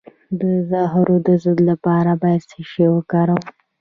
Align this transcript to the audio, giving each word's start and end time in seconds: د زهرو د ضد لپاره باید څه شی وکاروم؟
د 0.39 0.41
زهرو 0.69 1.15
د 1.27 1.29
ضد 1.43 1.59
لپاره 1.69 2.11
باید 2.23 2.41
څه 2.51 2.59
شی 2.71 2.85
وکاروم؟ 2.91 3.43